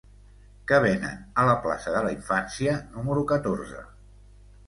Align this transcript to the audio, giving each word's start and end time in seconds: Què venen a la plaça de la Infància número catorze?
Què 0.69 0.77
venen 0.85 1.19
a 1.41 1.43
la 1.49 1.57
plaça 1.65 1.93
de 1.97 2.01
la 2.07 2.15
Infància 2.15 2.75
número 2.95 3.25
catorze? 3.33 3.85